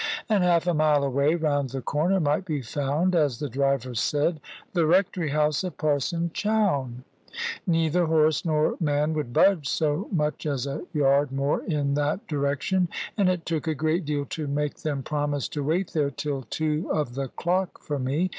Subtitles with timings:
[0.27, 4.41] And half a mile away round the corner might be found (as the driver said)
[4.73, 7.03] the rectory house of Parson Chowne.
[7.67, 12.87] Neither horse nor man would budge so much as a yard more in that direction,
[13.15, 16.89] and it took a great deal to make them promise to wait there till two
[16.91, 18.29] of the clock for me.